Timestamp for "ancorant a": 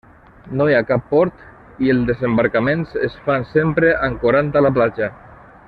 4.11-4.65